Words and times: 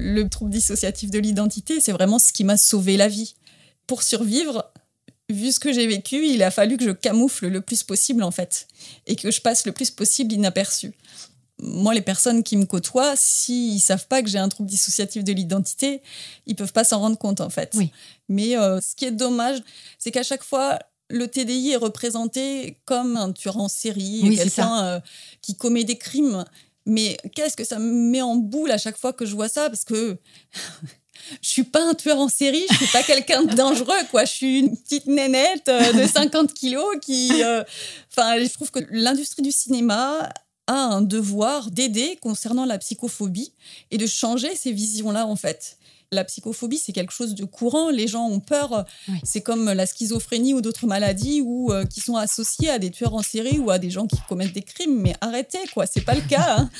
Le 0.00 0.28
trouble 0.28 0.50
dissociatif 0.50 1.10
de 1.10 1.18
l'identité, 1.18 1.80
c'est 1.80 1.92
vraiment 1.92 2.18
ce 2.18 2.32
qui 2.32 2.44
m'a 2.44 2.56
sauvé 2.56 2.96
la 2.96 3.08
vie. 3.08 3.34
Pour 3.86 4.02
survivre, 4.02 4.72
vu 5.28 5.52
ce 5.52 5.60
que 5.60 5.72
j'ai 5.72 5.86
vécu, 5.86 6.26
il 6.26 6.42
a 6.42 6.50
fallu 6.50 6.76
que 6.76 6.84
je 6.84 6.90
camoufle 6.90 7.48
le 7.48 7.60
plus 7.60 7.82
possible 7.82 8.22
en 8.22 8.30
fait 8.30 8.66
et 9.06 9.16
que 9.16 9.30
je 9.30 9.40
passe 9.40 9.66
le 9.66 9.72
plus 9.72 9.90
possible 9.90 10.32
inaperçu. 10.32 10.92
Moi, 11.62 11.92
les 11.92 12.00
personnes 12.00 12.42
qui 12.42 12.56
me 12.56 12.64
côtoient, 12.64 13.14
s'ils 13.16 13.74
ne 13.74 13.80
savent 13.80 14.06
pas 14.06 14.22
que 14.22 14.30
j'ai 14.30 14.38
un 14.38 14.48
trouble 14.48 14.70
dissociatif 14.70 15.22
de 15.24 15.32
l'identité, 15.32 16.00
ils 16.46 16.56
peuvent 16.56 16.72
pas 16.72 16.84
s'en 16.84 17.00
rendre 17.00 17.18
compte 17.18 17.42
en 17.42 17.50
fait. 17.50 17.76
Mais 18.28 18.56
euh, 18.56 18.80
ce 18.80 18.94
qui 18.94 19.04
est 19.04 19.10
dommage, 19.10 19.58
c'est 19.98 20.10
qu'à 20.10 20.22
chaque 20.22 20.42
fois, 20.42 20.78
le 21.10 21.28
TDI 21.28 21.72
est 21.72 21.76
représenté 21.76 22.78
comme 22.86 23.16
un 23.16 23.32
tueur 23.32 23.58
en 23.58 23.68
série, 23.68 24.34
quelqu'un 24.36 24.84
euh, 24.84 25.00
qui 25.42 25.54
commet 25.56 25.84
des 25.84 25.98
crimes. 25.98 26.44
Mais 26.86 27.16
qu'est-ce 27.34 27.56
que 27.56 27.64
ça 27.64 27.78
me 27.78 27.92
met 27.92 28.22
en 28.22 28.36
boule 28.36 28.70
à 28.70 28.78
chaque 28.78 28.96
fois 28.96 29.12
que 29.12 29.26
je 29.26 29.34
vois 29.34 29.48
ça? 29.48 29.68
Parce 29.68 29.84
que 29.84 30.16
je 31.42 31.48
suis 31.48 31.64
pas 31.64 31.82
un 31.82 31.94
tueur 31.94 32.18
en 32.18 32.28
série, 32.28 32.64
je 32.70 32.76
suis 32.76 32.86
pas 32.86 33.02
quelqu'un 33.02 33.42
de 33.44 33.54
dangereux, 33.54 34.04
quoi. 34.10 34.24
Je 34.24 34.32
suis 34.32 34.58
une 34.60 34.76
petite 34.76 35.06
nénette 35.06 35.68
euh, 35.68 35.92
de 35.92 36.06
50 36.06 36.52
kilos 36.54 36.96
qui. 37.02 37.42
Euh, 37.42 37.62
enfin, 38.10 38.42
je 38.42 38.52
trouve 38.52 38.70
que 38.70 38.80
l'industrie 38.90 39.42
du 39.42 39.52
cinéma 39.52 40.30
a 40.66 40.74
un 40.74 41.02
devoir 41.02 41.70
d'aider 41.70 42.16
concernant 42.22 42.64
la 42.64 42.78
psychophobie 42.78 43.52
et 43.90 43.98
de 43.98 44.06
changer 44.06 44.54
ces 44.54 44.72
visions-là, 44.72 45.26
en 45.26 45.36
fait. 45.36 45.78
La 46.12 46.24
psychophobie, 46.24 46.78
c'est 46.78 46.90
quelque 46.90 47.12
chose 47.12 47.36
de 47.36 47.44
courant. 47.44 47.88
Les 47.88 48.08
gens 48.08 48.26
ont 48.26 48.40
peur. 48.40 48.84
C'est 49.22 49.42
comme 49.42 49.66
la 49.66 49.86
schizophrénie 49.86 50.54
ou 50.54 50.60
d'autres 50.60 50.88
maladies 50.88 51.40
ou 51.40 51.72
euh, 51.72 51.84
qui 51.84 52.00
sont 52.00 52.16
associées 52.16 52.68
à 52.68 52.80
des 52.80 52.90
tueurs 52.90 53.14
en 53.14 53.22
série 53.22 53.60
ou 53.60 53.70
à 53.70 53.78
des 53.78 53.90
gens 53.90 54.08
qui 54.08 54.16
commettent 54.28 54.52
des 54.52 54.62
crimes. 54.62 55.00
Mais 55.00 55.14
arrêtez, 55.20 55.60
quoi. 55.72 55.86
C'est 55.86 56.00
pas 56.00 56.16
le 56.16 56.22
cas. 56.22 56.56
Hein. 56.58 56.70